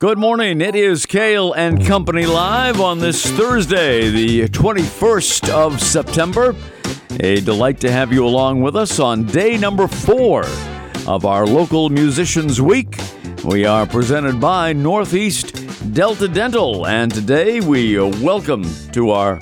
[0.00, 0.60] Good morning.
[0.60, 6.54] It is Cail and Company live on this Thursday, the 21st of September.
[7.18, 10.44] A delight to have you along with us on day number four
[11.08, 12.96] of our local musicians week.
[13.44, 19.40] We are presented by Northeast Delta Dental, and today we welcome to our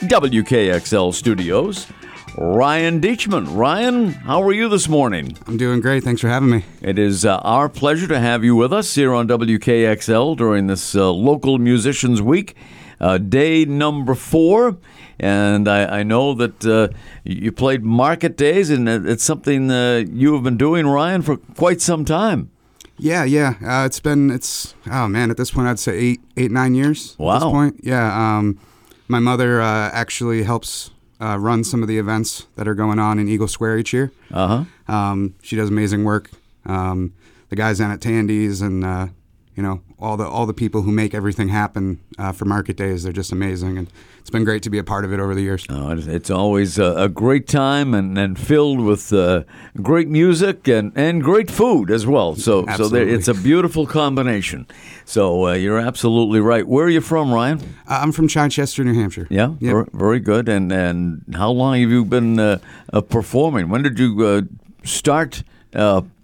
[0.00, 1.88] WKXL studios
[2.36, 3.54] Ryan Deachman.
[3.54, 5.36] Ryan, how are you this morning?
[5.46, 6.02] I'm doing great.
[6.02, 6.64] Thanks for having me.
[6.80, 10.94] It is uh, our pleasure to have you with us here on WKXL during this
[10.94, 12.56] uh, local musicians week,
[13.00, 14.78] uh, day number four.
[15.20, 16.88] And I, I know that uh,
[17.22, 21.82] you played Market Days, and it's something uh, you have been doing, Ryan, for quite
[21.82, 22.50] some time.
[22.96, 23.56] Yeah, yeah.
[23.62, 27.14] Uh, it's been it's oh man, at this point I'd say eight, eight, nine years.
[27.18, 27.36] Wow.
[27.36, 28.38] At this point, yeah.
[28.38, 28.58] Um,
[29.06, 30.90] my mother actually helps
[31.22, 34.10] uh, runs some of the events that are going on in Eagle Square each year.
[34.32, 34.92] Uh huh.
[34.94, 36.30] Um, she does amazing work.
[36.66, 37.12] Um,
[37.48, 39.06] the guys down at Tandy's and uh,
[39.54, 43.04] you know all the all the people who make everything happen uh, for market days.
[43.04, 45.42] They're just amazing, and it's been great to be a part of it over the
[45.42, 45.64] years.
[45.70, 49.44] Oh, it's always a, great time and, and filled with uh,
[49.80, 52.34] great music and, and great food as well.
[52.34, 52.98] So absolutely.
[53.00, 54.66] so there, it's a beautiful combination.
[55.04, 56.66] So uh, you're absolutely right.
[56.66, 57.60] Where are you from, Ryan?
[57.86, 59.28] Uh, I'm from Chichester, New Hampshire.
[59.30, 59.88] Yeah, yep.
[59.92, 60.48] very good.
[60.48, 62.58] And and how long have you been uh,
[62.92, 63.68] uh, performing?
[63.68, 64.48] When did you
[64.84, 65.44] start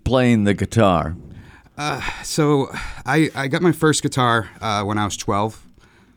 [0.05, 1.14] playing the guitar?
[1.79, 2.69] Uh, so
[3.07, 5.65] I, I got my first guitar uh, when I was 12.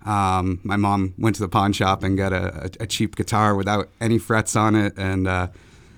[0.03, 3.53] Um, my mom went to the pawn shop and got a, a, a cheap guitar
[3.53, 5.47] without any frets on it, and uh,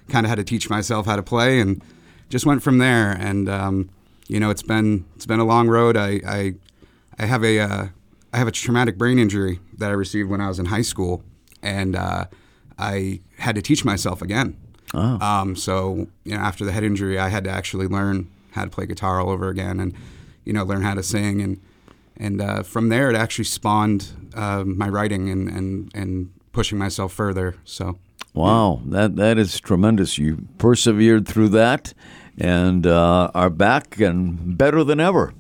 [0.09, 1.81] kind of had to teach myself how to play, and
[2.28, 3.11] just went from there.
[3.11, 3.89] And um,
[4.28, 5.95] you know, it's been it's been a long road.
[5.95, 6.56] I I,
[7.17, 7.88] I have a uh,
[8.34, 11.23] I have a traumatic brain injury that I received when I was in high school,
[11.61, 12.25] and uh,
[12.78, 14.58] I had to teach myself again.
[14.94, 15.17] Oh.
[15.25, 18.69] Um, so you know, after the head injury, I had to actually learn how to
[18.69, 19.93] play guitar all over again, and
[20.45, 21.59] you know, learn how to sing and
[22.17, 27.11] and uh, from there it actually spawned uh, my writing and, and and pushing myself
[27.13, 27.55] further.
[27.65, 27.99] So
[28.33, 28.91] wow, yeah.
[28.91, 30.17] that that is tremendous.
[30.17, 31.94] You persevered through that
[32.38, 35.33] and uh, are back and better than ever.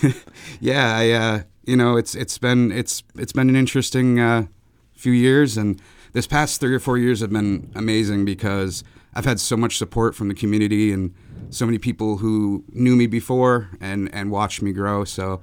[0.60, 4.46] yeah, I uh, you know it's it's been it's it's been an interesting uh,
[4.94, 5.80] few years and
[6.12, 8.82] this past three or four years have been amazing because
[9.18, 11.12] I've had so much support from the community and
[11.50, 15.02] so many people who knew me before and and watched me grow.
[15.02, 15.40] So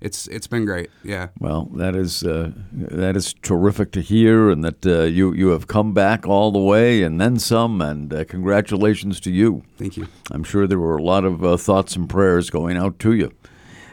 [0.00, 0.90] it's it's been great.
[1.04, 1.28] Yeah.
[1.38, 5.68] Well, that is uh, that is terrific to hear, and that uh, you you have
[5.68, 7.80] come back all the way and then some.
[7.80, 9.62] And uh, congratulations to you.
[9.78, 10.08] Thank you.
[10.32, 13.30] I'm sure there were a lot of uh, thoughts and prayers going out to you.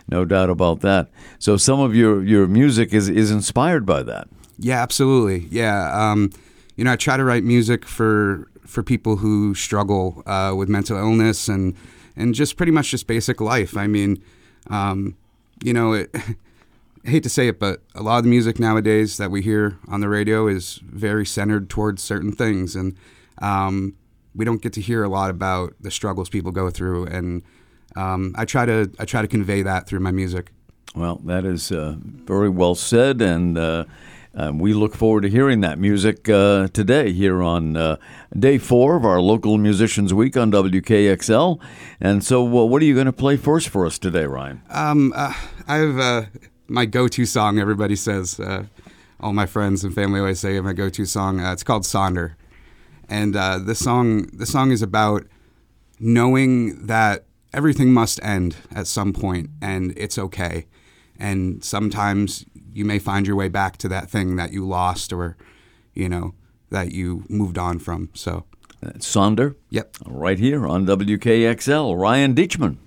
[0.08, 1.12] No doubt about that.
[1.38, 4.28] So some of your your music is is inspired by that.
[4.58, 5.48] Yeah, absolutely.
[5.52, 5.92] Yeah.
[5.94, 6.32] Um,
[6.80, 10.98] you know, I try to write music for for people who struggle uh, with mental
[10.98, 11.76] illness and
[12.16, 13.76] and just pretty much just basic life.
[13.78, 14.24] I mean.
[14.70, 15.16] Um,
[15.64, 16.10] you know, it,
[17.06, 19.78] I hate to say it, but a lot of the music nowadays that we hear
[19.88, 22.96] on the radio is very centered towards certain things, and
[23.42, 23.96] um,
[24.36, 27.06] we don't get to hear a lot about the struggles people go through.
[27.06, 27.44] And
[27.96, 30.52] um, I try to I try to convey that through my music.
[30.94, 33.86] Well, that is uh, very well said, and uh,
[34.36, 37.98] um, we look forward to hearing that music uh, today here on uh,
[38.38, 41.60] day four of our local musicians week on WKXL.
[42.00, 44.62] And so, uh, what are you going to play first for us today, Ryan?
[44.70, 45.34] Um, uh,
[45.68, 46.22] I have uh,
[46.68, 47.58] my go-to song.
[47.58, 48.66] Everybody says, uh,
[49.20, 51.40] all my friends and family always say my go-to song.
[51.40, 52.36] it's called Sonder,
[53.10, 55.26] and this song this song is about
[56.00, 60.68] knowing that everything must end at some point, and it's okay.
[61.18, 65.38] And sometimes you may find your way back to that thing that you lost or,
[65.94, 66.34] you know,
[66.70, 68.10] that you moved on from.
[68.14, 68.46] So,
[68.84, 69.56] Sonder.
[69.70, 69.98] Yep.
[70.06, 72.78] Right here on WKXL, Ryan Deachman.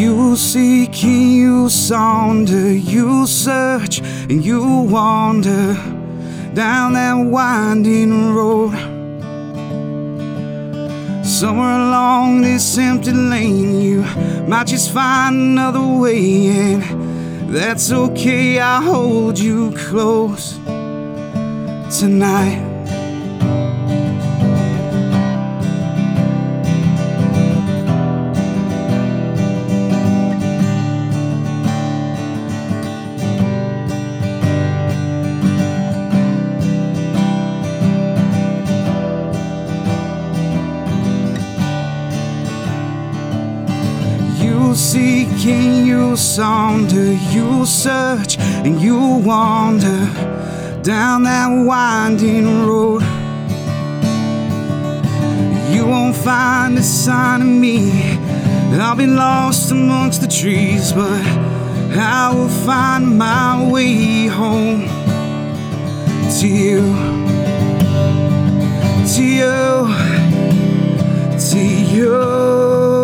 [0.00, 5.74] You seek, you sonder, you search, and you wander
[6.54, 8.72] down that winding road.
[11.22, 14.00] Somewhere along this empty lane, you
[14.48, 18.58] might just find another way, and that's okay.
[18.58, 20.54] I'll hold you close
[22.00, 22.69] tonight.
[44.90, 50.04] Seek and you saunter, you search and you wander
[50.82, 53.02] down that winding road.
[55.72, 58.18] You won't find a sign of me.
[58.82, 61.24] I'll be lost amongst the trees, but
[61.96, 64.88] I will find my way home
[66.40, 66.80] to you,
[69.14, 69.54] to you,
[71.48, 71.60] to
[71.94, 72.99] you,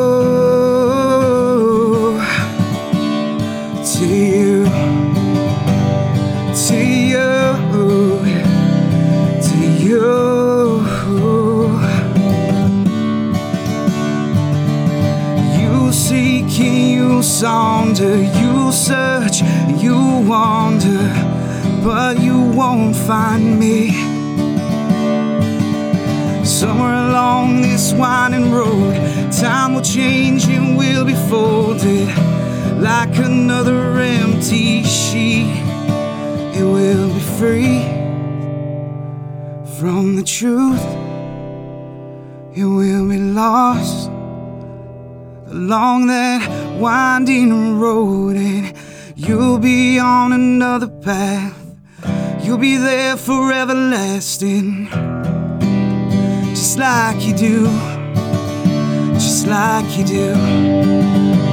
[18.04, 19.40] you search,
[19.82, 19.96] you
[20.28, 21.08] wander,
[21.82, 23.90] but you won't find me.
[26.44, 28.94] Somewhere along this winding road,
[29.32, 32.08] time will change and we'll be folded
[32.78, 35.56] like another empty sheet.
[36.54, 37.80] It will be free
[39.78, 40.84] from the truth.
[42.54, 44.08] It will be lost
[45.48, 48.74] along that winding road, and
[49.16, 51.54] you'll be on another path.
[52.42, 54.88] You'll be there for everlasting,
[56.50, 57.64] just like you do,
[59.14, 61.45] just like you do.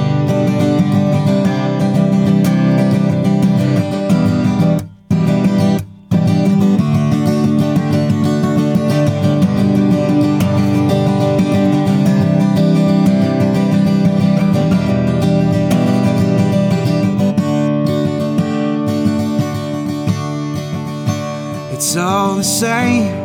[22.04, 23.16] All the same.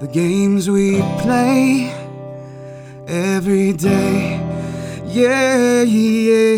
[0.00, 1.94] The games we play
[3.06, 4.40] every day.
[5.06, 6.56] Yeah, yeah.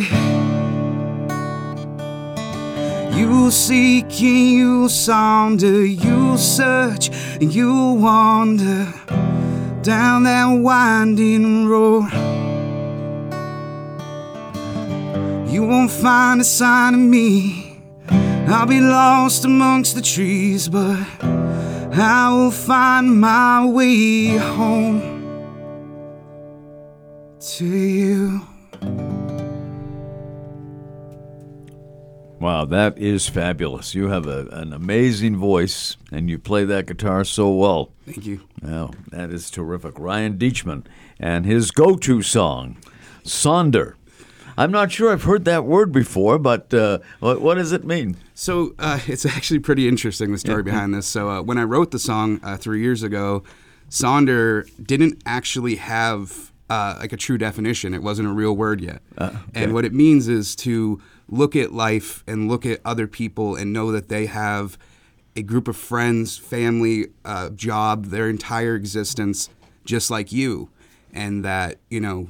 [3.14, 7.10] You seek and you sonder, you search
[7.42, 8.86] and you wander
[9.82, 12.10] down that winding road.
[15.52, 17.67] You won't find a sign of me.
[18.50, 25.18] I'll be lost amongst the trees, but I will find my way home
[27.40, 28.40] to you.
[32.40, 33.94] Wow, that is fabulous.
[33.94, 37.90] You have a, an amazing voice and you play that guitar so well.
[38.06, 38.40] Thank you.
[38.62, 39.98] Wow, that is terrific.
[39.98, 40.86] Ryan Deachman
[41.20, 42.78] and his go to song,
[43.24, 43.97] Sonder.
[44.58, 48.16] I'm not sure I've heard that word before, but uh, what, what does it mean?
[48.34, 51.06] So uh, it's actually pretty interesting the story behind this.
[51.06, 53.44] So uh, when I wrote the song uh, three years ago,
[53.88, 57.94] Sonder didn't actually have uh, like a true definition.
[57.94, 59.00] It wasn't a real word yet.
[59.54, 63.72] And what it means is to look at life and look at other people and
[63.72, 64.76] know that they have
[65.36, 69.50] a group of friends, family, uh, job, their entire existence,
[69.84, 70.68] just like you,
[71.12, 72.28] and that you know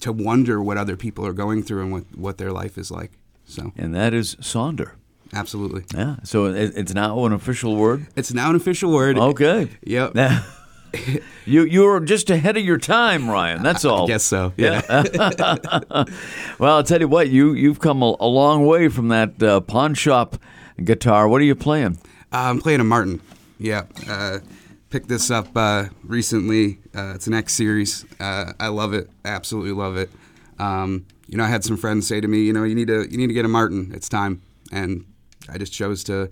[0.00, 3.12] to wonder what other people are going through and what what their life is like.
[3.44, 4.92] So And that is Sonder.
[5.32, 5.84] absolutely.
[5.94, 8.06] Yeah, so it's now an official word.
[8.16, 9.18] It's now an official word.
[9.18, 9.68] Okay.
[9.84, 10.14] Yep.
[10.14, 10.44] Now,
[11.46, 13.62] you you're just ahead of your time, Ryan.
[13.62, 14.04] That's all.
[14.04, 14.52] I guess so.
[14.56, 14.82] Yeah.
[16.58, 19.60] Well, I'll tell you what, you you've come a, a long way from that uh,
[19.60, 20.36] pawn shop
[20.82, 21.28] guitar.
[21.28, 21.98] What are you playing?
[22.32, 23.20] Uh, I'm playing a Martin.
[23.58, 23.84] Yeah.
[24.08, 24.38] Uh,
[24.92, 26.78] picked this up uh, recently.
[26.94, 28.04] Uh, it's an X series.
[28.20, 29.08] Uh, I love it.
[29.24, 30.10] Absolutely love it.
[30.58, 33.10] Um, you know, I had some friends say to me, you know, you need to
[33.10, 33.90] you need to get a Martin.
[33.94, 34.42] It's time.
[34.70, 35.06] And
[35.48, 36.28] I just chose to,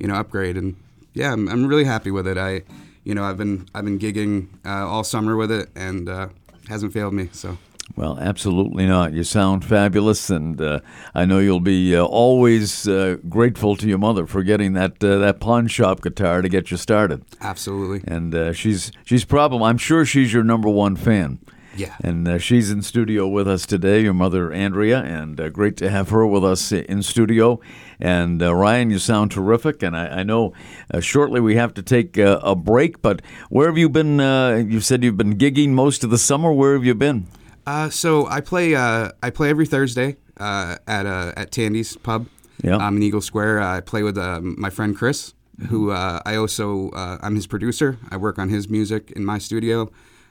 [0.00, 0.56] you know, upgrade.
[0.56, 0.74] And
[1.14, 2.36] yeah, I'm, I'm really happy with it.
[2.36, 2.62] I,
[3.04, 6.28] you know, I've been I've been gigging uh, all summer with it, and uh,
[6.68, 7.28] hasn't failed me.
[7.30, 7.58] So.
[8.00, 9.12] Well, absolutely not.
[9.12, 10.80] You sound fabulous, and uh,
[11.14, 15.18] I know you'll be uh, always uh, grateful to your mother for getting that uh,
[15.18, 17.22] that pawn shop guitar to get you started.
[17.42, 18.02] Absolutely.
[18.10, 21.40] And uh, she's she's probably I'm sure she's your number one fan.
[21.76, 21.94] Yeah.
[22.02, 25.90] And uh, she's in studio with us today, your mother Andrea, and uh, great to
[25.90, 27.60] have her with us in studio.
[28.00, 30.54] And uh, Ryan, you sound terrific, and I, I know
[30.90, 33.02] uh, shortly we have to take uh, a break.
[33.02, 34.20] But where have you been?
[34.20, 36.50] Uh, you said you've been gigging most of the summer.
[36.50, 37.26] Where have you been?
[37.70, 42.26] Uh, so I play uh, I play every Thursday uh, at uh, at Tandy's Pub
[42.64, 42.74] Yeah.
[42.84, 43.60] um, in Eagle Square.
[43.60, 45.34] I play with um, my friend Chris,
[45.68, 47.96] who uh, I also uh, I'm his producer.
[48.10, 49.88] I work on his music in my studio.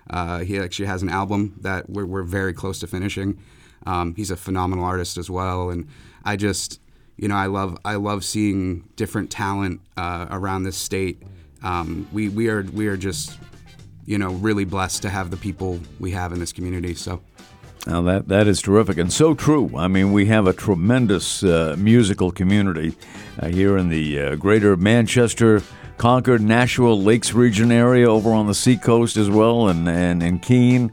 [0.10, 3.40] Uh, he actually has an album that we're, we're very close to finishing.
[3.86, 5.88] Um, he's a phenomenal artist as well, and
[6.26, 6.82] I just
[7.16, 11.24] you know I love I love seeing different talent uh, around this state.
[11.64, 13.38] Um, we we are we are just
[14.10, 16.96] you know really blessed to have the people we have in this community.
[16.96, 17.22] So.
[17.88, 19.72] Now that that is terrific and so true.
[19.78, 22.96] I mean, we have a tremendous uh, musical community
[23.40, 25.62] uh, here in the uh, greater Manchester,
[25.98, 30.92] Concord, Nashua, Lakes region area, over on the seacoast as well, and and, and Keene.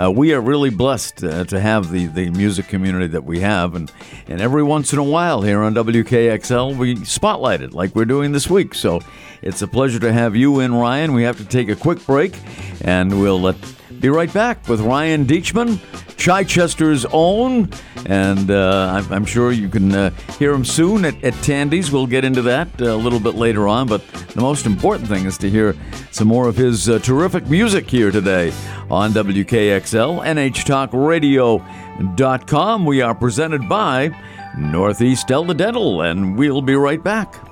[0.00, 3.74] Uh, we are really blessed uh, to have the, the music community that we have,
[3.74, 3.92] and,
[4.26, 8.32] and every once in a while here on WKXL we spotlight it like we're doing
[8.32, 8.74] this week.
[8.74, 9.00] So
[9.40, 11.12] it's a pleasure to have you in, Ryan.
[11.12, 12.36] We have to take a quick break,
[12.80, 13.56] and we'll let
[14.04, 15.78] be right back with Ryan Deachman,
[16.18, 17.70] Chichester's own,
[18.04, 21.90] and uh, I'm, I'm, sure you can uh, hear him soon at, at Tandy's.
[21.90, 25.24] We'll get into that uh, a little bit later on, but the most important thing
[25.24, 25.74] is to hear
[26.10, 28.52] some more of his uh, terrific music here today
[28.90, 32.84] on WKXL, NHTalkRadio.com.
[32.84, 34.10] We are presented by
[34.58, 37.43] Northeast Delta Dental, and we'll be right back.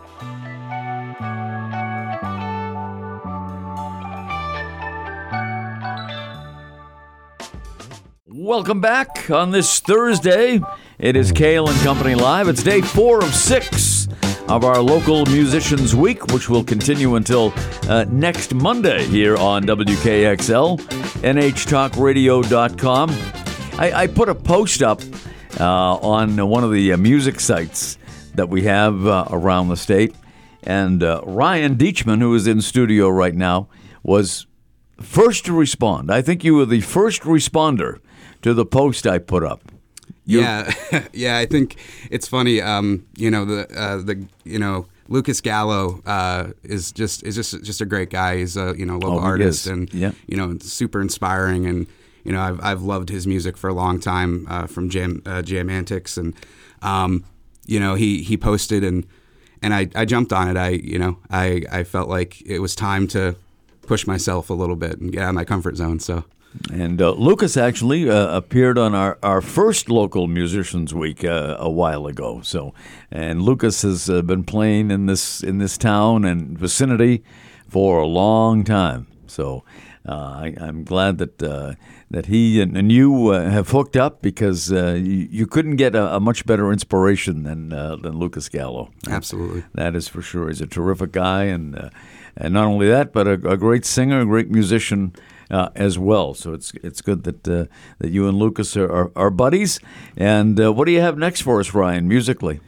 [8.52, 10.60] Welcome back on this Thursday.
[10.98, 12.48] It is Cail and Company Live.
[12.48, 14.08] It's day four of six
[14.46, 17.54] of our local musicians week, which will continue until
[17.88, 20.78] uh, next Monday here on WKXL,
[21.22, 23.10] NHTalkRadio.com.
[23.80, 25.00] I, I put a post up
[25.58, 27.96] uh, on one of the uh, music sites
[28.34, 30.14] that we have uh, around the state,
[30.62, 33.70] and uh, Ryan Deachman, who is in studio right now,
[34.02, 34.46] was
[35.00, 36.10] first to respond.
[36.12, 38.00] I think you were the first responder
[38.42, 39.62] to the post I put up.
[40.24, 40.72] You, yeah,
[41.12, 41.38] yeah.
[41.38, 41.76] I think
[42.10, 42.60] it's funny.
[42.60, 47.62] Um, you know the uh, the you know Lucas Gallo uh, is just is just
[47.64, 48.38] just a great guy.
[48.38, 50.12] He's a you know local oh, artist and yeah.
[50.26, 51.86] you know super inspiring and
[52.24, 55.42] you know I've I've loved his music for a long time uh, from Jam uh,
[55.42, 56.34] Jam Antics and
[56.82, 57.24] um,
[57.66, 59.06] you know he he posted and
[59.60, 60.56] and I, I jumped on it.
[60.56, 63.36] I you know I I felt like it was time to
[63.82, 65.98] push myself a little bit and get out of my comfort zone.
[65.98, 66.24] So
[66.70, 71.70] and uh, Lucas actually uh, appeared on our, our first local musicians week uh, a
[71.70, 72.40] while ago.
[72.42, 72.74] So,
[73.10, 77.24] and Lucas has uh, been playing in this in this town and vicinity
[77.68, 79.06] for a long time.
[79.26, 79.64] So,
[80.06, 81.74] uh, I, am glad that uh,
[82.10, 86.20] that he and, and you have hooked up because you, you, couldn't get a, a,
[86.20, 88.90] much better inspiration than than Lucas Gallo.
[89.08, 90.48] Absolutely, that is for sure.
[90.48, 91.90] He's a terrific guy and.
[92.34, 95.12] and not only that, but a, a great singer, a great musician,
[95.52, 96.34] uh, as well.
[96.34, 97.66] So it's it's good that uh,
[97.98, 99.78] that you and Lucas are, are, are buddies.
[100.16, 102.60] And uh, what do you have next for us, Ryan, musically?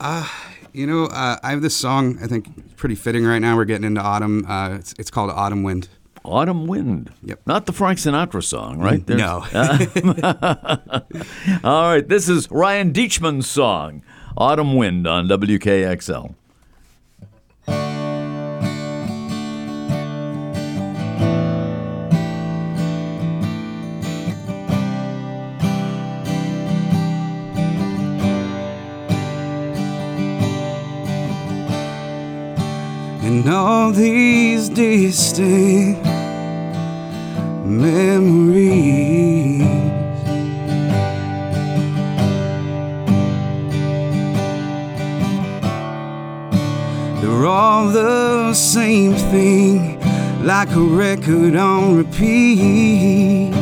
[0.00, 0.28] Uh,
[0.72, 2.18] you know, uh, I have this song.
[2.22, 3.56] I think pretty fitting right now.
[3.56, 4.46] We're getting into autumn.
[4.46, 5.88] Uh, it's, it's called Autumn Wind.
[6.24, 7.12] Autumn Wind.
[7.22, 7.40] Yep.
[7.46, 9.04] Not the Frank Sinatra song, right?
[9.04, 9.44] There's, no.
[11.64, 12.06] All right.
[12.06, 14.02] This is Ryan Deachman's song,
[14.36, 16.34] Autumn Wind on WKXL.
[33.38, 36.02] And all these distant
[37.64, 39.60] memories.
[47.20, 50.00] They're all the same thing,
[50.44, 53.57] like a record on repeat.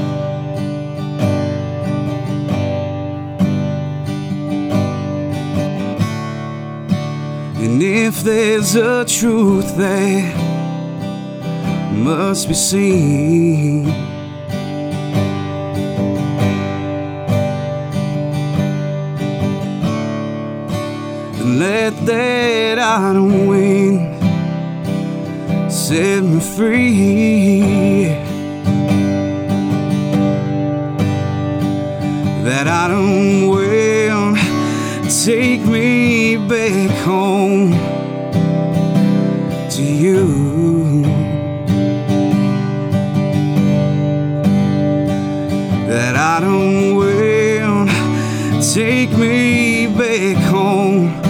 [7.76, 10.34] And if there's a truth that
[11.92, 13.84] must be seen,
[21.58, 24.22] let that autumn wind
[25.70, 27.60] set me free.
[32.42, 34.38] That autumn wind
[35.26, 35.95] take me
[37.06, 37.70] home
[39.70, 41.02] to you.
[45.86, 47.86] That I don't will
[48.74, 51.22] take me back home,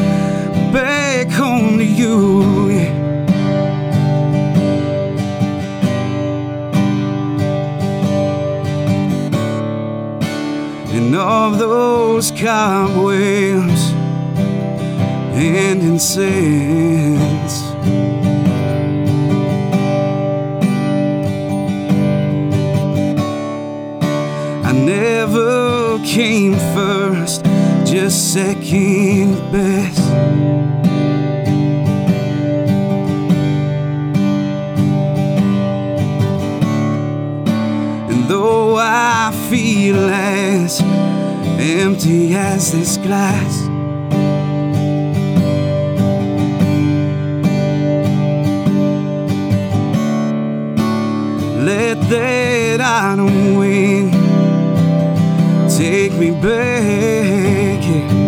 [0.73, 2.43] back home to you.
[10.97, 13.66] And of those cobwebs
[15.97, 17.63] incense.
[24.63, 27.47] I never came first,
[27.87, 30.01] just second best.
[38.11, 40.79] And though I feel as
[41.59, 43.66] empty as this glass.
[52.09, 52.77] Let
[53.17, 54.13] don't win.
[55.69, 57.83] take me back.
[57.83, 58.27] yeah.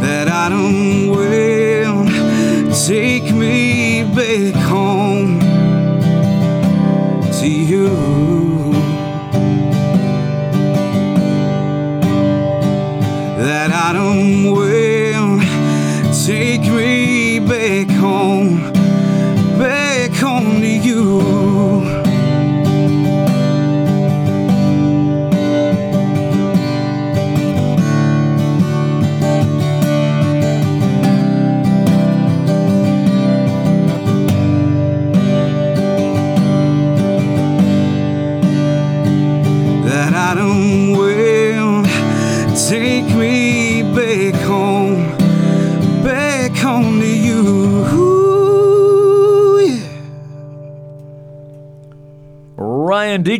[0.00, 5.40] That autumn wind take me back home
[7.40, 8.39] to you.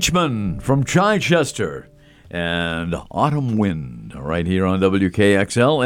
[0.00, 1.88] Ryan Deachman from Chichester
[2.30, 5.85] and Autumn Wind right here on WKXL,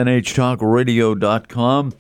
[0.57, 1.93] NHTalkRadio.com.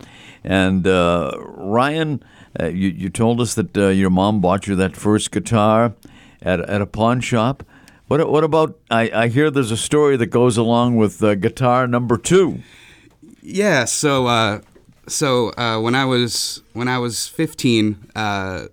[0.44, 2.22] And uh, Ryan,
[2.60, 5.94] uh, you, you told us that uh, your mom bought you that first guitar
[6.40, 7.64] at, at a pawn shop.
[8.06, 11.88] What, what about, I, I hear there's a story that goes along with uh, guitar
[11.88, 12.60] number two.
[13.42, 14.60] Yeah, so uh,
[15.08, 18.66] so uh, when I was when I was 15, uh,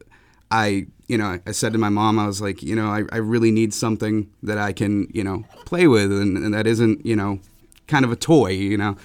[0.50, 3.18] I you know I said to my mom, I was like, you know, I, I
[3.18, 7.18] really need something that I can you know play with, and, and that isn't you
[7.18, 7.40] know
[7.88, 8.96] kind of a toy, you know.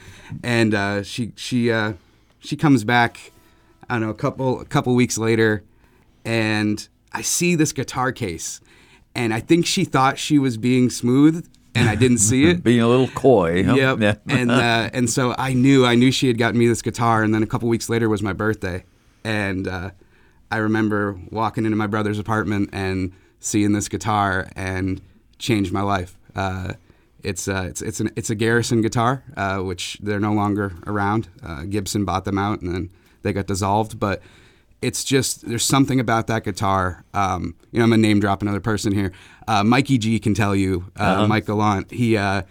[0.45, 1.95] And uh, she she uh,
[2.39, 3.33] she comes back,
[3.91, 5.65] I don't know, a couple a couple weeks later,
[6.25, 8.61] and I see this guitar case,
[9.17, 11.45] and I think she thought she was being smooth,
[11.75, 12.63] and I didn't see it.
[12.71, 13.65] Being a little coy.
[13.65, 13.75] huh?
[13.75, 13.99] Yep.
[14.01, 14.15] Yeah.
[14.29, 17.35] and uh, and so I knew I knew she had gotten me this guitar, and
[17.35, 18.85] then a couple weeks later was my birthday,
[19.25, 19.91] and uh,
[20.51, 25.01] I remember walking into my brother's apartment and seeing this guitar and
[25.39, 26.19] changed my life.
[26.35, 26.75] Uh,
[27.23, 31.29] it's uh, it's it's an it's a Garrison guitar, uh, which they're no longer around.
[31.43, 32.91] Uh, Gibson bought them out, and then
[33.23, 34.23] they got dissolved, but.
[34.83, 37.03] It's just there's something about that guitar.
[37.15, 39.11] Um, you know, I'm gonna name drop another person here.
[39.49, 40.93] Uh, Mikey G can tell you.
[40.95, 41.91] Uh, Mike Gallant.
[41.91, 42.43] He uh,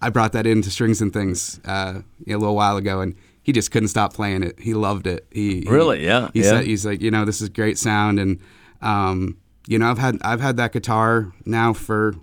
[0.00, 3.70] I brought that into Strings and Things uh, a little while ago, and he just
[3.70, 4.58] couldn't stop playing it.
[4.58, 5.26] He loved it.
[5.30, 6.04] He he- Really?
[6.04, 6.50] Yeah, He yeah.
[6.50, 8.40] said he's like, you know, this is great sound, and
[8.82, 9.36] um,
[9.68, 12.14] you know, I've had I've had that guitar now for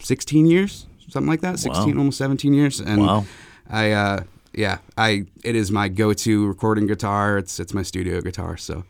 [0.00, 1.58] 16 years, something like that.
[1.58, 3.24] 16, almost 17 years, and Wow.
[3.68, 7.38] I uh, yeah, I it is my go-to recording guitar.
[7.38, 8.56] It's it's my studio guitar.
[8.56, 8.84] So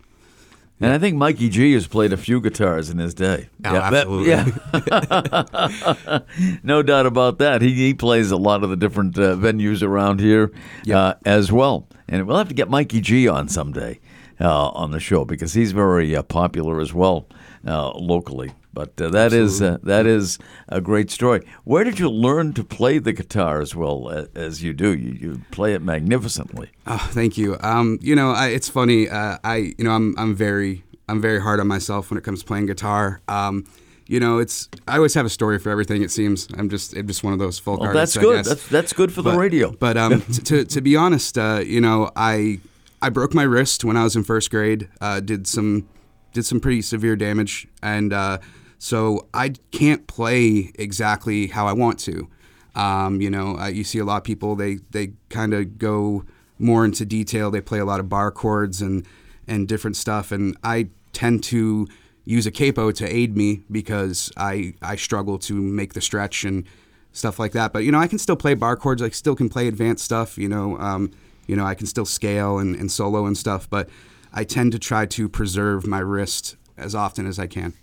[0.82, 3.50] And I think Mikey G has played a few guitars in his day.
[3.64, 4.30] Oh, that- absolutely.
[4.30, 6.20] yeah.
[6.62, 7.60] no doubt about that.
[7.60, 10.50] He, he plays a lot of the different uh, venues around here
[10.92, 11.86] uh, as well.
[12.08, 14.00] And we'll have to get Mikey G on someday
[14.40, 17.28] uh, on the show because he's very uh, popular as well
[17.66, 18.52] uh, locally.
[18.72, 21.40] But uh, that is uh, that is a great story.
[21.64, 24.94] Where did you learn to play the guitar as well a- as you do?
[24.96, 26.70] You, you play it magnificently.
[26.86, 27.56] Oh, thank you.
[27.62, 29.08] Um, you know, I, it's funny.
[29.08, 32.40] Uh, I, you know, I'm, I'm very, I'm very hard on myself when it comes
[32.40, 33.20] to playing guitar.
[33.26, 33.64] Um,
[34.06, 34.68] you know, it's.
[34.86, 36.02] I always have a story for everything.
[36.02, 36.46] It seems.
[36.56, 38.14] I'm just, I'm just one of those folk Well, artists.
[38.14, 38.44] that's good.
[38.44, 39.72] That's that's good for the radio.
[39.72, 42.60] But um, t- to to be honest, uh, you know, I
[43.02, 44.88] I broke my wrist when I was in first grade.
[45.00, 45.88] Uh, did some
[46.32, 48.38] did some pretty severe damage, and uh,
[48.82, 52.28] so I can't play exactly how I want to.
[52.74, 56.24] Um, you know, uh, you see a lot of people they they kind of go
[56.58, 57.50] more into detail.
[57.50, 59.06] They play a lot of bar chords and
[59.46, 61.88] and different stuff, and I tend to
[62.24, 66.64] use a capo to aid me because I I struggle to make the stretch and
[67.12, 67.74] stuff like that.
[67.74, 69.02] But you know, I can still play bar chords.
[69.02, 70.38] I still can play advanced stuff.
[70.38, 71.10] You know, um,
[71.46, 73.68] you know, I can still scale and, and solo and stuff.
[73.68, 73.90] But
[74.32, 77.74] I tend to try to preserve my wrist as often as I can.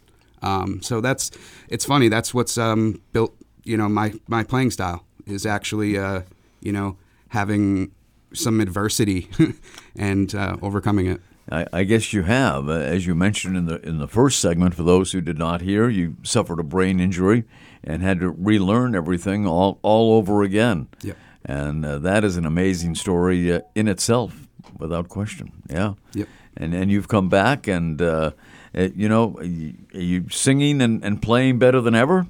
[0.41, 1.32] Um, so that's
[1.69, 2.10] it's funny.
[2.10, 3.36] That's what's um, built.
[3.63, 6.21] You know, my my playing style is actually uh,
[6.62, 6.97] you know
[7.30, 7.91] having
[8.34, 9.30] some adversity
[9.95, 11.21] and uh, overcoming it.
[11.50, 14.76] I, I guess you have, uh, as you mentioned in the in the first segment.
[14.76, 17.45] For those who did not hear, you suffered a brain injury
[17.84, 20.88] and had to relearn everything all all over again.
[21.02, 21.17] Yep.
[21.45, 24.47] And uh, that is an amazing story uh, in itself,
[24.78, 25.63] without question.
[25.69, 25.93] Yeah.
[26.13, 26.28] Yep.
[26.58, 28.32] And and you've come back, and uh,
[28.73, 32.27] you know, are you, singing and, and playing better than ever?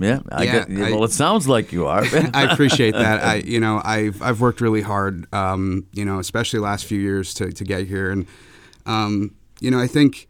[0.00, 0.20] Yeah.
[0.30, 2.04] I Yeah, get, I- well, it sounds like you are.
[2.34, 3.22] I appreciate that.
[3.24, 5.32] I, you know, I've I've worked really hard.
[5.34, 8.26] Um, you know, especially the last few years to to get here, and
[8.86, 10.28] um, you know, I think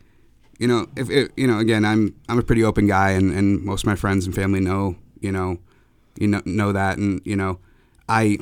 [0.59, 3.63] you know, if it, you know, again, I'm I'm a pretty open guy, and, and
[3.63, 5.59] most of my friends and family know, you know,
[6.19, 7.59] you know know that, and you know,
[8.09, 8.39] I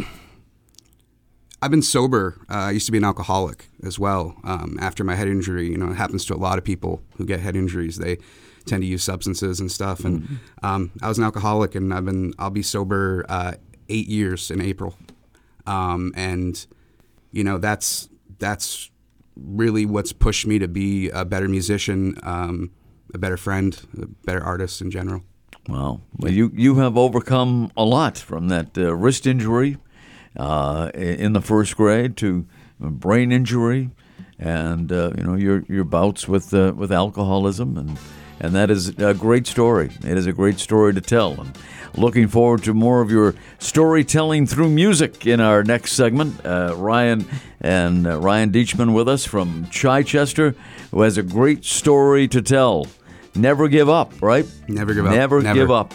[1.62, 2.36] I've been sober.
[2.50, 4.36] Uh, I used to be an alcoholic as well.
[4.44, 7.24] Um, after my head injury, you know, it happens to a lot of people who
[7.24, 7.96] get head injuries.
[7.96, 8.18] They
[8.66, 10.04] tend to use substances and stuff.
[10.04, 10.66] And mm-hmm.
[10.66, 13.54] um, I was an alcoholic, and I've been I'll be sober uh,
[13.88, 14.96] eight years in April.
[15.66, 16.64] Um, and
[17.32, 18.90] you know, that's that's
[19.36, 22.70] really what's pushed me to be a better musician, um,
[23.14, 25.22] a better friend, a better artist in general.
[25.68, 26.00] Wow.
[26.16, 29.78] Well, you, you have overcome a lot from that uh, wrist injury
[30.36, 32.46] uh, in the first grade to
[32.78, 33.90] brain injury
[34.38, 37.98] and uh, you know your your bouts with uh, with alcoholism and
[38.40, 39.90] and that is a great story.
[40.04, 41.40] It is a great story to tell.
[41.40, 41.56] And
[41.96, 46.44] looking forward to more of your storytelling through music in our next segment.
[46.44, 47.26] Uh, Ryan
[47.60, 50.54] and uh, Ryan Deachman with us from Chichester,
[50.90, 52.86] who has a great story to tell.
[53.34, 54.46] Never give up, right?
[54.68, 55.12] Never give up.
[55.12, 55.58] Never, Never.
[55.58, 55.94] give up.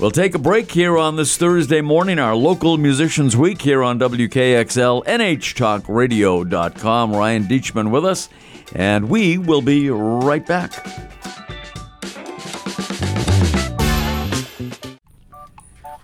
[0.00, 3.98] We'll take a break here on this Thursday morning, our local musicians week here on
[3.98, 7.12] WKXL, NHTalkRadio.com.
[7.12, 8.28] Ryan Deachman with us,
[8.76, 10.86] and we will be right back.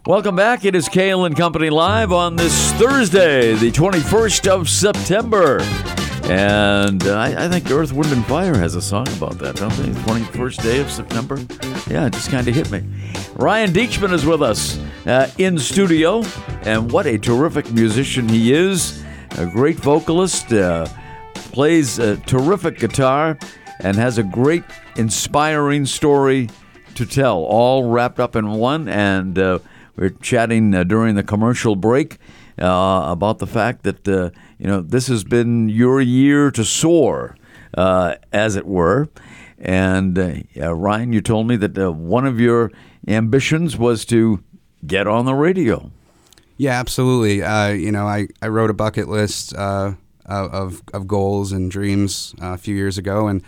[0.07, 0.65] Welcome back.
[0.65, 5.61] It is Cail and Company live on this Thursday, the 21st of September.
[6.31, 9.75] And uh, I, I, think Earth, Wind, and Fire has a song about that, don't
[9.75, 9.91] they?
[9.91, 11.37] 21st day of September.
[11.87, 12.83] Yeah, it just kind of hit me.
[13.35, 16.23] Ryan Deachman is with us uh, in studio,
[16.63, 19.05] and what a terrific musician he is.
[19.33, 20.87] A great vocalist, uh,
[21.35, 23.39] plays a terrific guitar,
[23.81, 24.65] and has a great,
[24.97, 26.49] inspiring story
[26.95, 28.89] to tell, all wrapped up in one.
[28.89, 29.59] And uh,
[29.97, 32.17] we are chatting uh, during the commercial break
[32.57, 34.33] about the fact that
[34.65, 37.37] you know this has been your year to soar,
[37.77, 39.11] uh, as it were.
[39.59, 42.73] And uh, Ryan, you told me that uh, one of your
[43.07, 44.43] ambitions was to
[44.87, 45.91] get on the radio.
[46.57, 47.37] Yeah, absolutely.
[47.79, 52.75] you know, I, I wrote a bucket list of, of goals and dreams a few
[52.75, 53.43] years ago, and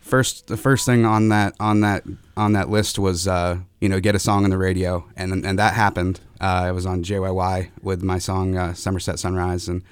[0.00, 2.04] first the first thing on that on that
[2.38, 5.58] on that list was uh, you know get a song on the radio, and and
[5.58, 6.20] that happened.
[6.40, 9.82] Uh, I was on JYY with my song uh, "Somerset Sunrise," and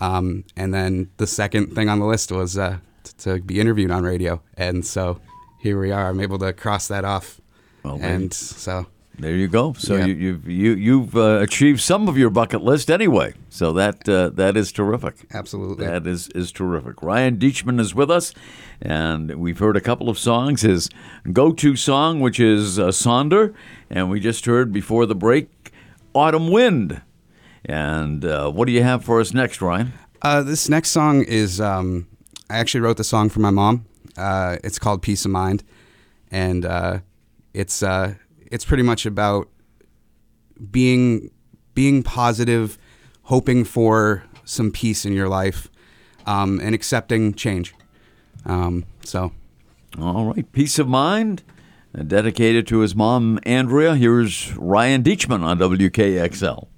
[0.00, 3.90] um, and then the second thing on the list was uh, t- to be interviewed
[3.90, 5.20] on radio, and so
[5.58, 6.08] here we are.
[6.08, 7.40] I'm able to cross that off,
[7.84, 8.86] well, and so
[9.20, 9.74] there you go.
[9.74, 10.06] So yeah.
[10.06, 13.34] you, you've you, you've uh, achieved some of your bucket list anyway.
[13.50, 15.26] So that uh, that is terrific.
[15.32, 17.02] Absolutely, that is is terrific.
[17.02, 18.32] Ryan Deachman is with us,
[18.80, 20.62] and we've heard a couple of songs.
[20.62, 20.88] His
[21.32, 23.54] go-to song, which is uh, Sonder,
[23.90, 25.70] and we just heard before the break,
[26.14, 27.02] Autumn Wind.
[27.64, 29.92] And uh, what do you have for us next, Ryan?
[30.22, 32.06] Uh, this next song is um,
[32.48, 33.86] I actually wrote the song for my mom.
[34.16, 35.62] Uh, it's called Peace of Mind,
[36.30, 36.64] and
[37.54, 39.48] it's it's pretty much about
[40.70, 41.30] being
[41.74, 42.76] being positive,
[43.22, 45.68] hoping for some peace in your life,
[46.26, 47.74] um, and accepting change.
[48.44, 49.32] Um, so,
[49.98, 51.42] all right, peace of mind.
[51.96, 53.96] Uh, dedicated to his mom, Andrea.
[53.96, 56.68] Here's Ryan Deachman on WKXL.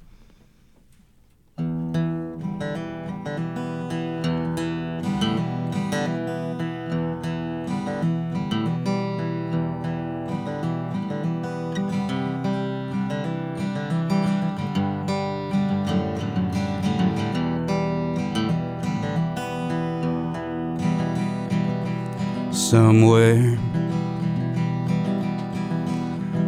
[22.72, 23.58] Somewhere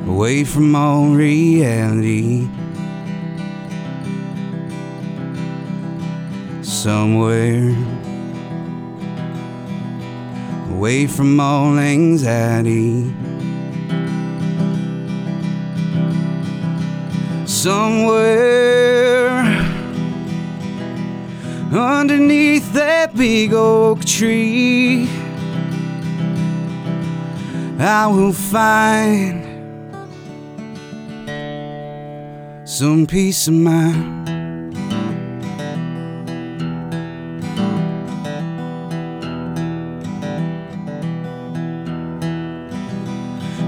[0.08, 2.48] away from all reality.
[6.62, 7.76] Somewhere
[10.70, 13.12] away from all anxiety.
[17.44, 18.48] Somewhere
[21.70, 25.23] underneath that big oak tree.
[27.76, 29.44] I will find
[32.64, 34.28] some peace of mind.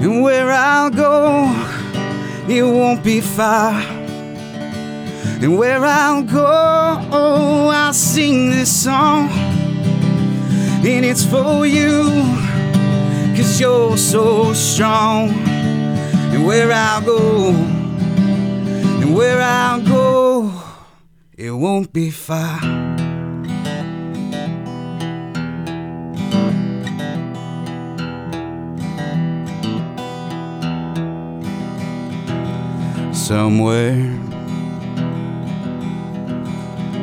[0.01, 1.53] And where I'll go,
[2.49, 3.73] it won't be far.
[5.42, 6.47] And where I'll go,
[7.11, 9.29] oh, I'll sing this song.
[10.87, 12.46] And it's for you
[13.37, 15.31] cause you're so strong.
[16.33, 20.53] And where I'll go, and where I'll go,
[21.37, 22.61] it won't be far.
[33.12, 33.96] Somewhere,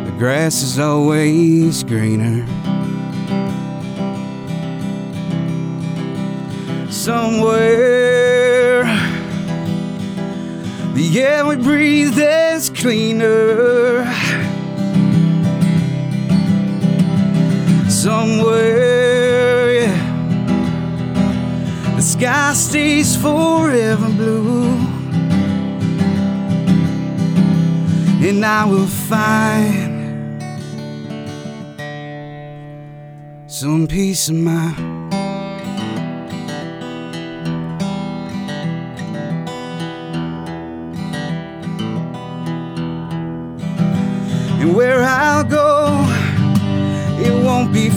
[0.05, 2.45] the grass is always greener.
[6.93, 8.83] Somewhere,
[10.93, 14.05] the air we breathe is cleaner.
[17.89, 19.97] Somewhere, yeah,
[21.95, 24.93] the sky stays forever blue.
[28.25, 30.41] and I will find
[33.47, 34.92] some peace of mind.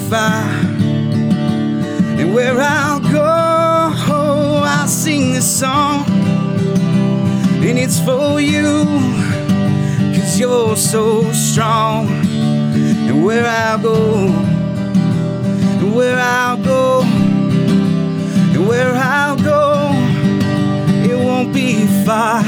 [0.09, 0.42] Far.
[2.19, 6.05] And where I'll go, oh, I'll sing this song.
[7.66, 8.85] And it's for you
[10.14, 12.07] cause you're so strong.
[13.09, 14.29] And where I'll go,
[15.81, 19.90] and where I'll go, and where I'll go,
[21.11, 22.42] it won't be far.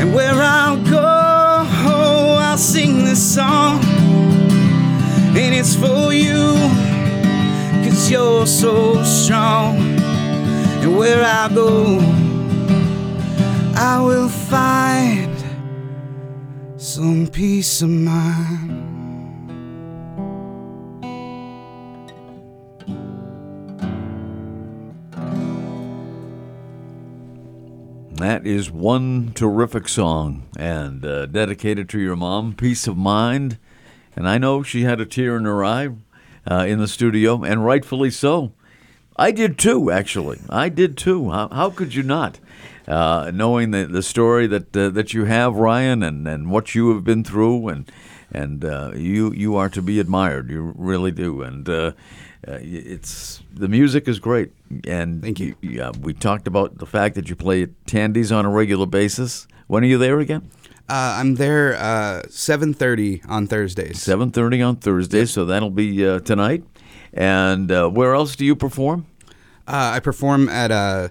[0.00, 3.89] And where I'll go, oh, I'll sing this song.
[5.32, 6.54] And it's for you,
[7.84, 9.76] cause you're so strong.
[10.82, 12.00] And where I go,
[13.76, 15.36] I will find
[16.76, 18.80] some peace of mind.
[28.16, 33.58] That is one terrific song and uh, dedicated to your mom, Peace of Mind.
[34.16, 35.88] And I know she had a tear in her eye
[36.50, 38.52] uh, in the studio, and rightfully so.
[39.16, 40.40] I did too, actually.
[40.48, 41.30] I did too.
[41.30, 42.38] How, how could you not?
[42.88, 46.92] Uh, knowing the, the story that uh, that you have, Ryan, and, and what you
[46.94, 47.92] have been through, and
[48.32, 50.50] and uh, you you are to be admired.
[50.50, 51.92] You really do, and uh,
[52.48, 54.52] uh, it's the music is great.
[54.88, 55.54] And Thank you.
[55.60, 59.46] Yeah, we talked about the fact that you play at Tandy's on a regular basis.
[59.66, 60.50] When are you there again?
[60.90, 64.02] Uh, I'm there uh, 7:30 on Thursdays.
[64.02, 66.64] Seven thirty on Thursday, so that'll be uh, tonight.
[67.12, 69.06] And uh, where else do you perform?
[69.68, 71.08] Uh, I perform at uh,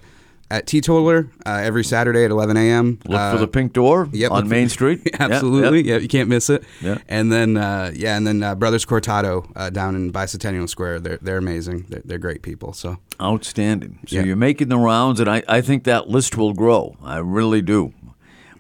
[0.51, 2.99] at Teatotaller uh, every Saturday at 11 a.m.
[3.05, 5.01] Look for the Pink Door Yep, on Main Street.
[5.05, 5.77] Yep, Absolutely.
[5.83, 5.85] yep.
[5.85, 6.63] Yeah, you can't miss it.
[6.81, 6.97] Yeah.
[7.07, 10.99] And then uh, yeah, and then uh, Brothers Cortado uh, down in Bicentennial Square.
[11.01, 11.85] They're they're amazing.
[11.87, 12.73] They're, they're great people.
[12.73, 13.99] So Outstanding.
[14.07, 16.95] So you're making the rounds, and I, I think that list will grow.
[17.03, 17.93] I really do.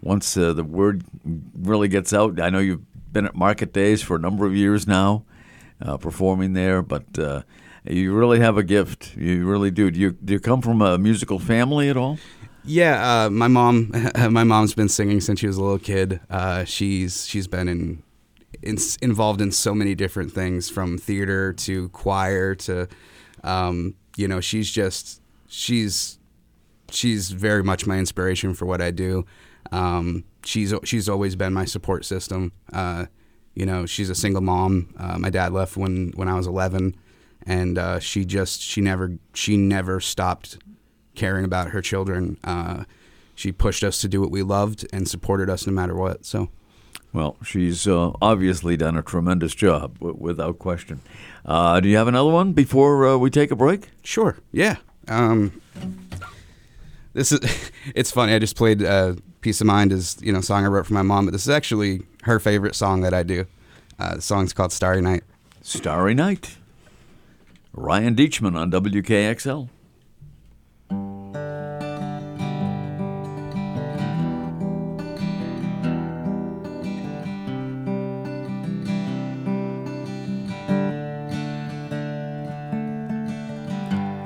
[0.01, 1.03] Once uh, the word
[1.53, 4.87] really gets out, I know you've been at Market Days for a number of years
[4.87, 5.25] now,
[5.81, 7.41] uh, performing there, but uh,
[7.83, 9.15] you really have a gift.
[9.17, 9.91] You really do.
[9.91, 12.17] Do you, do you come from a musical family at all?
[12.63, 13.91] yeah, uh, my mom
[14.29, 16.19] my mom's been singing since she was a little kid.
[16.29, 18.03] Uh, she's she's been in,
[18.61, 22.87] in involved in so many different things from theater to choir to
[23.43, 26.19] um, you know she's just she's
[26.91, 29.25] she's very much my inspiration for what I do.
[29.71, 32.51] Um, she's she's always been my support system.
[32.71, 33.05] Uh,
[33.55, 34.93] you know, she's a single mom.
[34.97, 36.95] Uh, my dad left when when I was 11,
[37.45, 40.57] and uh, she just she never she never stopped
[41.15, 42.37] caring about her children.
[42.43, 42.83] Uh,
[43.35, 46.25] she pushed us to do what we loved and supported us no matter what.
[46.25, 46.49] So.
[47.11, 51.01] Well, she's uh, obviously done a tremendous job, w- without question.
[51.43, 53.89] Uh, do you have another one before uh, we take a break?
[54.03, 54.37] Sure.
[54.51, 54.75] Yeah.
[55.07, 55.59] Um,
[57.13, 57.39] this is.
[57.95, 58.33] It's funny.
[58.35, 60.93] I just played uh, "Peace of Mind" is, you know, a song I wrote for
[60.93, 63.45] my mom, but this is actually her favorite song that I do.
[63.97, 65.23] Uh, the song's called "Starry Night."
[65.61, 66.57] Starry Night.
[67.73, 69.69] Ryan Deachman on WKXL.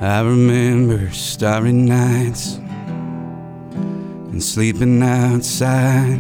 [0.03, 2.59] I remember starry nights
[4.33, 6.19] and sleeping outside,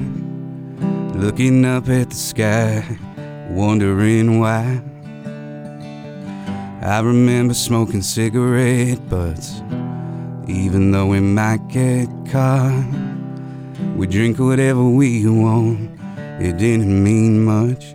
[1.15, 2.85] looking up at the sky,
[3.49, 4.79] wondering why.
[6.83, 9.63] I remember smoking cigarette butts,
[10.47, 12.85] even though we might get caught.
[13.95, 15.99] We drink whatever we want,
[16.39, 17.93] it didn't mean much.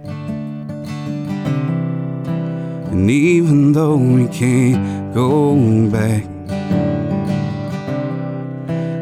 [2.91, 5.55] And even though we can't go
[5.91, 6.25] back,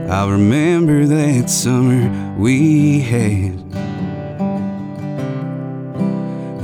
[0.09, 3.53] I remember that summer we had.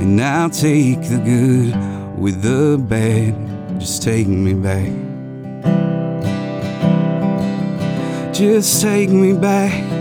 [0.01, 1.75] And I'll take the good
[2.17, 3.35] with the bad,
[3.79, 4.91] just take me back.
[8.33, 9.93] Just take me back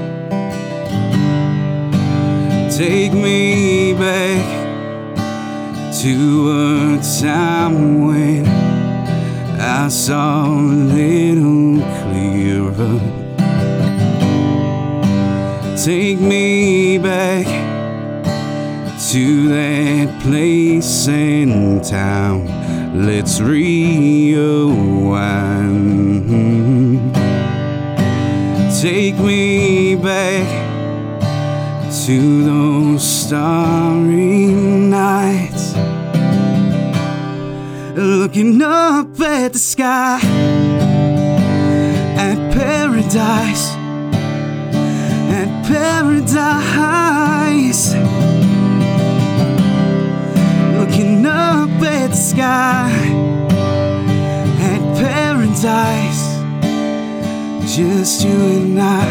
[2.76, 4.42] Take me back
[6.00, 8.46] to a time when
[9.60, 13.21] I saw a little clearer.
[15.84, 17.44] Take me back
[19.10, 22.46] to that place and town.
[23.04, 23.82] Let's rewind.
[28.80, 30.46] Take me back
[32.06, 35.74] to those starry nights.
[37.96, 40.20] Looking up at the sky,
[42.16, 43.81] at paradise,
[45.64, 47.42] paradise.
[50.78, 52.90] Looking up at the sky,
[54.60, 56.32] at paradise.
[57.76, 59.06] Just you and I,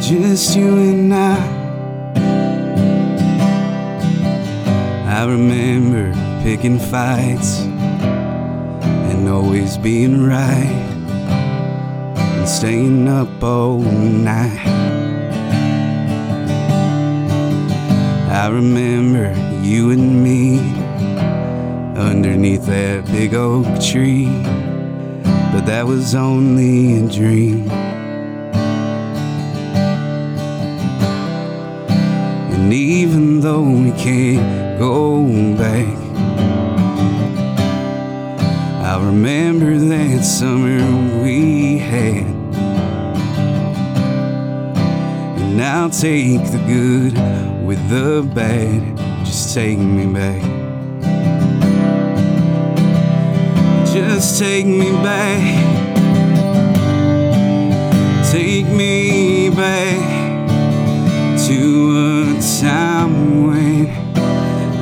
[0.00, 1.58] just you and I.
[5.08, 6.12] I remember
[6.44, 7.60] picking fights
[9.10, 10.97] and always being right
[12.48, 14.66] staying up all night.
[18.30, 20.58] I remember you and me
[22.00, 24.28] underneath that big oak tree,
[25.52, 27.68] but that was only a dream.
[32.54, 35.26] And even though we can't go
[35.58, 35.96] back,
[38.82, 42.37] I remember that summer we had.
[45.58, 47.14] And I'll take the good
[47.66, 50.40] with the bad, just take me back.
[53.92, 55.42] Just take me back.
[58.30, 60.48] Take me back
[61.48, 63.88] to a time when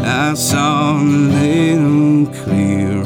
[0.05, 3.06] I saw a little clearer.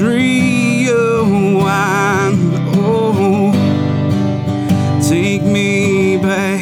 [0.00, 1.60] Rewind.
[2.74, 3.52] Oh,
[5.06, 6.60] take me back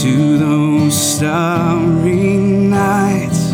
[0.00, 3.52] to those starry nights.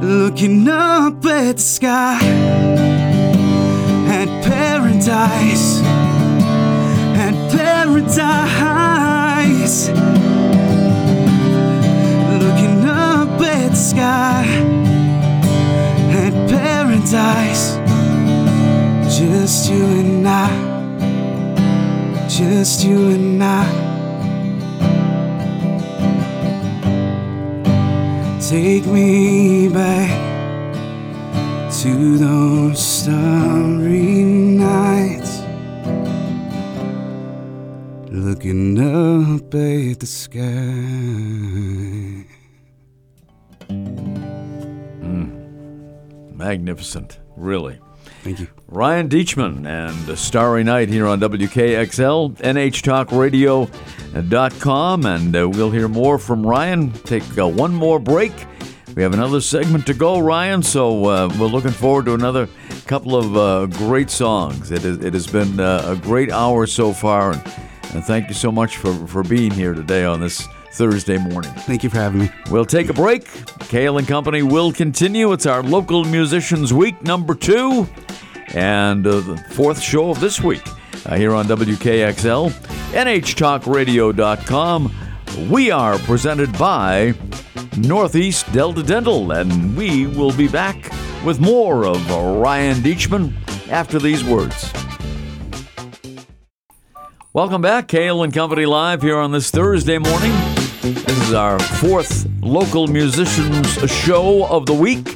[0.00, 2.21] Looking up at the sky,
[19.72, 20.48] you and I,
[22.28, 23.64] just you and I.
[28.40, 30.10] Take me back
[31.80, 34.24] to those starry
[34.66, 35.42] nights.
[38.10, 40.42] Looking up at the sky.
[45.00, 45.28] Hmm.
[46.36, 47.78] Magnificent, really.
[48.22, 48.48] Thank you.
[48.68, 56.18] Ryan Deachman and a Starry Night here on WKXL, NHTalkRadio.com, and uh, we'll hear more
[56.18, 56.92] from Ryan.
[56.92, 58.32] Take uh, one more break.
[58.94, 62.48] We have another segment to go, Ryan, so uh, we're looking forward to another
[62.86, 64.70] couple of uh, great songs.
[64.70, 67.42] It, is, it has been uh, a great hour so far, and,
[67.92, 71.52] and thank you so much for, for being here today on this Thursday morning.
[71.52, 72.30] Thank you for having me.
[72.50, 73.28] We'll take a break.
[73.68, 75.32] Cail and Company will continue.
[75.32, 77.86] It's our Local Musicians Week number two
[78.54, 80.62] and uh, the fourth show of this week
[81.06, 82.50] uh, here on WKXL,
[82.92, 84.94] NHTalkRadio.com.
[85.50, 87.14] We are presented by
[87.78, 90.76] Northeast Delta Dental, and we will be back
[91.24, 93.32] with more of Ryan Deachman
[93.70, 94.70] after these words.
[97.32, 100.51] Welcome back, Cail and Company Live here on this Thursday morning.
[100.82, 105.14] This is our fourth local musicians show of the week,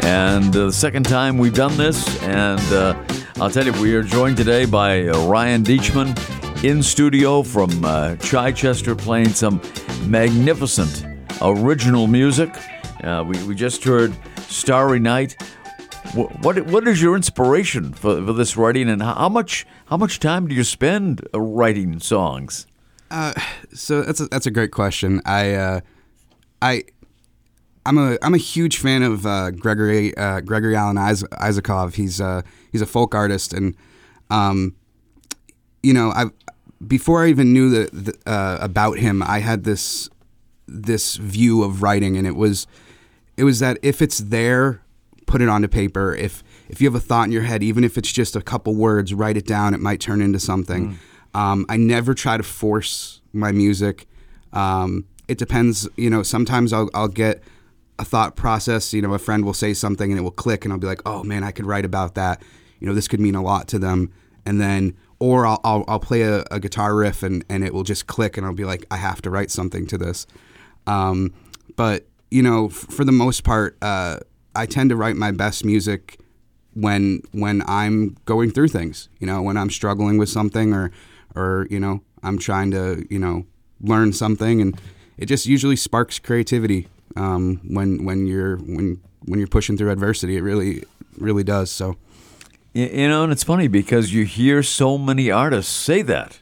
[0.00, 2.20] and uh, the second time we've done this.
[2.22, 3.00] And uh,
[3.36, 8.16] I'll tell you, we are joined today by uh, Ryan Deachman in studio from uh,
[8.16, 9.62] Chichester, playing some
[10.06, 11.06] magnificent
[11.40, 12.50] original music.
[13.04, 14.12] Uh, we, we just heard
[14.48, 15.40] Starry Night.
[16.14, 20.18] What, what what is your inspiration for, for this writing, and how much how much
[20.18, 22.66] time do you spend uh, writing songs?
[23.72, 25.20] So that's a, that's a great question.
[25.24, 25.80] I uh,
[26.62, 26.84] I
[27.86, 31.94] I'm a I'm a huge fan of uh, Gregory uh, Gregory Alan Is- Isakov.
[31.94, 32.42] He's uh,
[32.72, 33.76] he's a folk artist, and
[34.30, 34.74] um,
[35.82, 36.26] you know I
[36.86, 40.08] before I even knew the, the, uh, about him, I had this
[40.66, 42.66] this view of writing, and it was
[43.36, 44.80] it was that if it's there,
[45.26, 46.14] put it onto paper.
[46.14, 48.74] If if you have a thought in your head, even if it's just a couple
[48.74, 49.74] words, write it down.
[49.74, 50.98] It might turn into something.
[51.34, 54.06] Um, I never try to force my music.
[54.52, 55.88] Um, it depends.
[55.96, 57.42] You know, sometimes I'll I'll get
[57.98, 58.92] a thought process.
[58.92, 61.02] You know, a friend will say something and it will click, and I'll be like,
[61.06, 62.42] oh man, I could write about that.
[62.80, 64.12] You know, this could mean a lot to them.
[64.46, 67.82] And then, or I'll I'll, I'll play a, a guitar riff and and it will
[67.82, 70.26] just click, and I'll be like, I have to write something to this.
[70.86, 71.32] Um,
[71.76, 74.18] but you know, f- for the most part, uh,
[74.54, 76.18] I tend to write my best music
[76.74, 79.08] when when I'm going through things.
[79.18, 80.90] You know, when I'm struggling with something, or
[81.34, 83.44] or you know, I'm trying to you know
[83.80, 84.80] learn something, and
[85.18, 90.36] it just usually sparks creativity um, when when you're when when you're pushing through adversity.
[90.36, 90.84] It really
[91.18, 91.70] really does.
[91.70, 91.96] So
[92.74, 96.40] You know, and it's funny because you hear so many artists say that.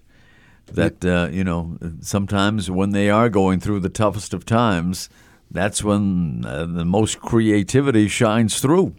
[0.73, 5.11] That uh, you know, sometimes when they are going through the toughest of times,
[5.51, 8.95] that's when uh, the most creativity shines through.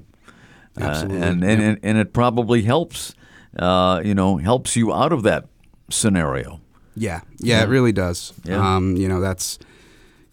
[0.79, 1.59] Uh, and and, yep.
[1.59, 3.15] and and it probably helps.
[3.57, 5.45] Uh, you know, helps you out of that
[5.89, 6.61] scenario.
[6.95, 8.33] Yeah, yeah, it really does.
[8.43, 8.75] Yeah.
[8.75, 9.57] Um, you know, that's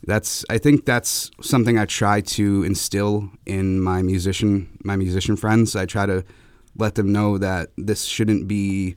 [0.06, 5.74] that's I think that's something I try to instill in my musician my musician friends.
[5.76, 6.24] I try to
[6.76, 8.96] let them know that this shouldn't be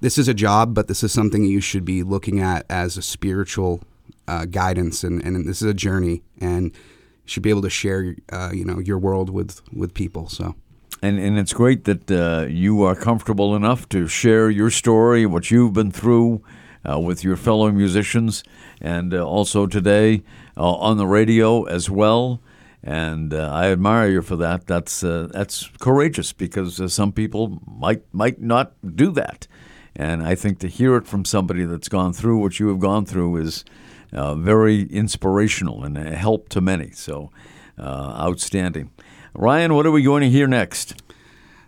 [0.00, 3.02] this is a job, but this is something you should be looking at as a
[3.02, 3.82] spiritual
[4.26, 8.16] uh, guidance, and, and this is a journey, and you should be able to share,
[8.32, 10.28] uh, you know, your world with with people.
[10.28, 10.56] So
[11.02, 15.50] And and it's great that uh, you are comfortable enough to share your story, what
[15.50, 16.44] you've been through,
[16.88, 18.44] uh, with your fellow musicians,
[18.80, 20.22] and uh, also today
[20.56, 22.40] uh, on the radio as well.
[22.84, 24.68] And uh, I admire you for that.
[24.68, 29.48] That's uh, that's courageous because some people might might not do that.
[29.96, 33.06] And I think to hear it from somebody that's gone through what you have gone
[33.06, 33.64] through is
[34.12, 36.92] very inspirational and a help to many.
[36.92, 37.30] So
[37.78, 38.90] outstanding.
[39.34, 41.00] Ryan, what are we going to hear next?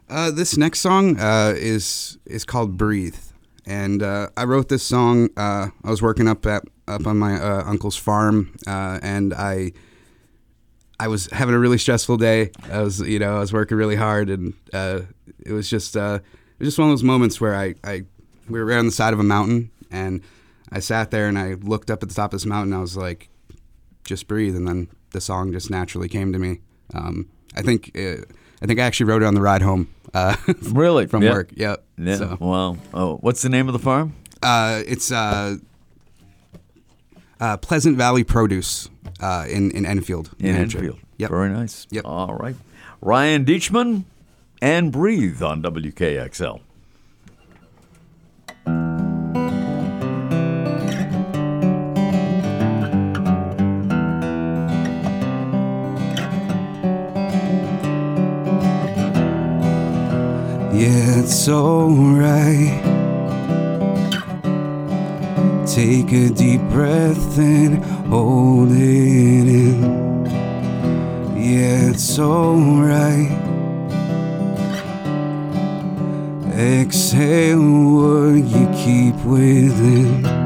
[0.09, 3.17] Uh, this next song uh, is is called "Breathe,"
[3.65, 5.31] and uh, I wrote this song.
[5.37, 9.73] Uh, I was working up at up on my uh, uncle's farm, uh, and I
[11.01, 12.51] I was having a really stressful day.
[12.71, 16.23] I was you know I was working really hard, and it was just it
[16.59, 18.05] was just one of those moments where I, I
[18.47, 20.21] we were right on the side of a mountain, and
[20.71, 22.75] I sat there and I looked up at the top of this mountain.
[22.75, 23.31] I was like,
[24.05, 26.61] just breathe, and then the song just naturally came to me.
[26.93, 28.25] Um, I think uh,
[28.63, 29.89] I think I actually wrote it on the ride home.
[30.13, 30.37] Uh,
[30.73, 31.07] Really?
[31.07, 31.33] from Yeah.
[31.33, 31.51] work.
[31.57, 31.85] Yep.
[31.99, 32.17] Yeah.
[32.17, 32.77] So, Wow.
[32.93, 34.15] Oh, what's the name of the farm?
[34.43, 35.57] uh, it's uh,
[37.41, 38.89] uh, Pleasant Valley Produce
[39.21, 40.31] uh, in in Enfield.
[40.39, 40.79] In Hampshire.
[40.79, 40.99] Enfield.
[41.19, 41.31] Yep.
[41.31, 41.87] Very nice.
[41.91, 42.05] Yep.
[42.07, 42.57] All right.
[43.01, 44.05] Ryan Deachman
[44.63, 46.61] and Breathe on WKXL.
[61.25, 62.85] It's alright.
[65.67, 70.27] Take a deep breath and hold it in.
[71.35, 73.33] Yeah, it's alright.
[76.53, 80.44] Exhale what you keep within.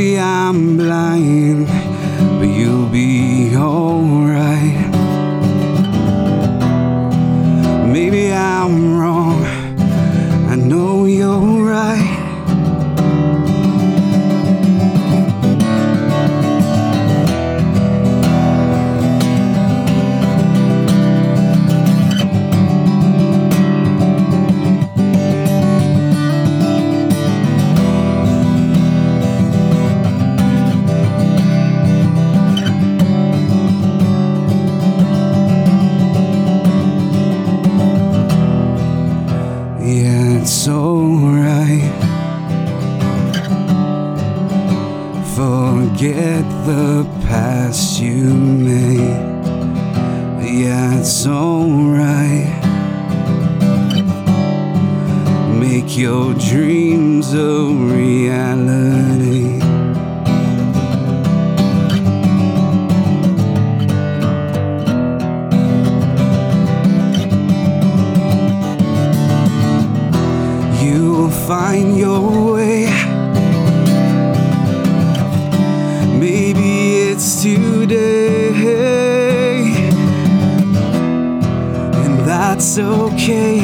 [0.00, 1.49] Maybe I'm blind.
[77.22, 78.48] It's today,
[81.92, 83.59] and that's okay.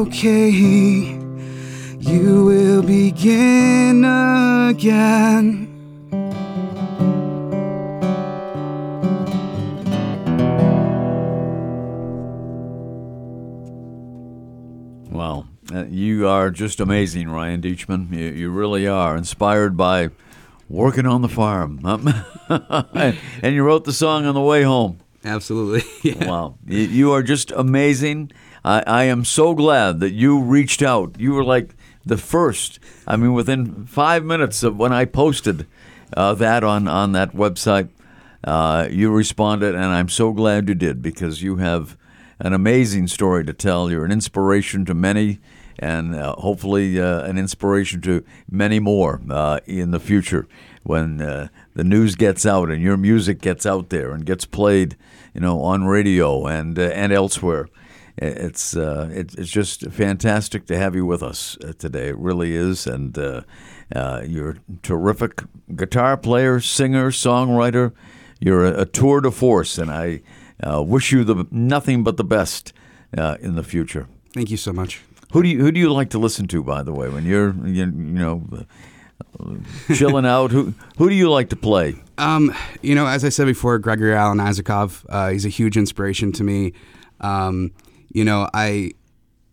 [0.00, 0.48] Okay.
[1.98, 5.66] You will begin again.
[15.10, 15.46] Wow.
[15.72, 18.10] Uh, you are just amazing, Ryan Deachman.
[18.12, 19.16] You, you really are.
[19.16, 20.08] Inspired by
[20.68, 21.80] working on the farm.
[21.84, 24.98] and, and you wrote the song on the way home.
[25.24, 25.82] Absolutely.
[26.02, 26.30] Yeah.
[26.30, 26.56] Wow.
[26.66, 28.32] You, you are just amazing.
[28.64, 31.18] I, I am so glad that you reached out.
[31.18, 32.78] You were like the first.
[33.06, 35.66] I mean, within five minutes of when I posted
[36.16, 37.88] uh, that on, on that website,
[38.44, 41.96] uh, you responded, and I'm so glad you did because you have
[42.38, 43.90] an amazing story to tell.
[43.90, 45.40] You're an inspiration to many,
[45.78, 50.48] and uh, hopefully uh, an inspiration to many more uh, in the future
[50.82, 54.96] when uh, the news gets out and your music gets out there and gets played,
[55.34, 57.68] you know, on radio and and elsewhere.
[58.20, 62.08] It's uh, it, it's just fantastic to have you with us uh, today.
[62.08, 63.42] It really is, and uh,
[63.94, 65.42] uh, you're a terrific
[65.74, 67.92] guitar player, singer, songwriter.
[68.38, 70.20] You're a, a tour de force, and I
[70.62, 72.74] uh, wish you the nothing but the best
[73.16, 74.06] uh, in the future.
[74.34, 75.02] Thank you so much.
[75.32, 76.62] Who do you who do you like to listen to?
[76.62, 78.66] By the way, when you're you, you know
[79.94, 81.94] chilling out, who who do you like to play?
[82.18, 86.32] Um, you know, as I said before, Gregory Alan Isakov, uh, he's a huge inspiration
[86.32, 86.74] to me.
[87.22, 87.72] Um,
[88.12, 88.92] you know, I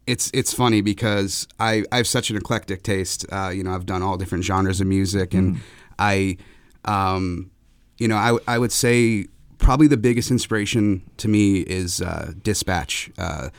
[0.05, 3.25] it's it's funny because I, I have such an eclectic taste.
[3.31, 5.59] Uh, you know, I've done all different genres of music, and
[5.99, 6.37] I,
[6.85, 7.51] um,
[7.97, 9.27] you know, I I would say
[9.57, 13.11] probably the biggest inspiration to me is uh, Dispatch.
[13.17, 13.49] Uh,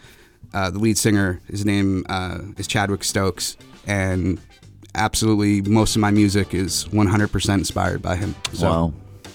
[0.55, 4.41] uh, the lead singer, his name uh, is Chadwick Stokes, and
[4.95, 8.35] absolutely most of my music is 100% inspired by him.
[8.55, 8.95] So, Wow,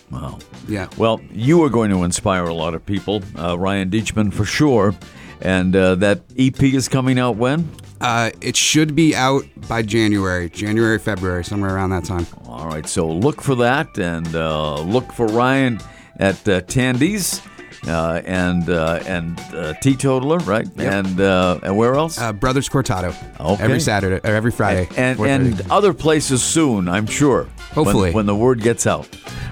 [0.09, 0.39] wow.
[0.68, 0.88] Yeah.
[0.97, 4.95] Well, you are going to inspire a lot of people, uh, Ryan Deachman for sure.
[5.41, 7.69] And uh, that EP is coming out when?
[8.01, 12.27] Uh, it should be out by January, January, February, somewhere around that time.
[12.47, 15.79] All right, so look for that and uh, look for Ryan
[16.17, 17.41] at uh, Tandy's
[17.88, 20.67] uh, and uh, and uh, Teatotaller, right?
[20.77, 22.19] And uh, and where else?
[22.19, 23.13] Uh, Brothers Cortado.
[23.39, 23.63] Okay.
[23.63, 24.88] Every Saturday, or every Friday.
[24.95, 25.29] and 4:30.
[25.61, 27.43] and other places soon, I'm sure.
[27.43, 28.11] when- Hopefully.
[28.11, 29.07] when, the word gets out.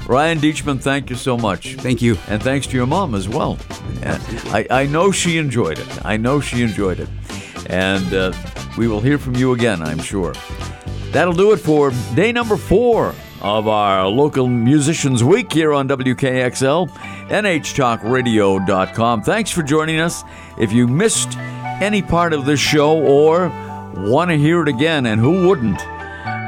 [0.07, 1.75] Ryan Deachman, thank you so much.
[1.75, 2.17] Thank you.
[2.27, 3.57] And thanks to your mom as well.
[4.03, 4.21] And
[4.53, 6.05] I, I know she enjoyed it.
[6.05, 7.09] I know she enjoyed it.
[7.67, 8.33] And uh,
[8.77, 10.33] we will hear from you again, I'm sure.
[11.11, 16.89] That'll do it for day number four of our local musicians week here on WKXL,
[17.29, 19.21] NHTalkRadio.com.
[19.23, 20.23] Thanks for joining us.
[20.57, 21.37] If you missed
[21.81, 23.49] any part of this show or
[23.95, 25.81] want to hear it again, and who wouldn't,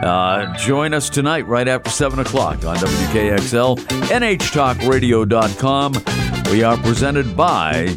[0.03, 3.77] uh, join us tonight right after 7 o'clock on WKXL,
[4.09, 5.93] NHTalkRadio.com.
[6.51, 7.95] We are presented by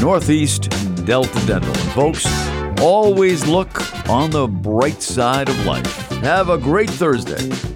[0.00, 0.68] Northeast
[1.06, 1.74] Delta Dental.
[1.92, 2.26] Folks,
[2.80, 6.10] always look on the bright side of life.
[6.22, 7.71] Have a great Thursday.